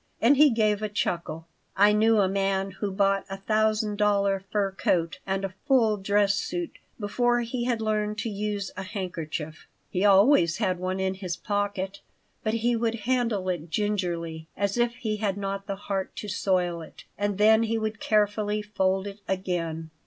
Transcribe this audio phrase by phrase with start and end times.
[0.19, 1.45] And he gave a chuckle
[1.77, 6.33] I knew a man who bought a thousand dollar fur coat and a full dress
[6.33, 9.67] suit before he had learned to use a handkerchief.
[9.91, 12.01] He always had one in his pocket,
[12.41, 16.81] but he would handle it gingerly, as if he had not the heart to soil
[16.81, 19.91] it, and then he would carefully fold it again.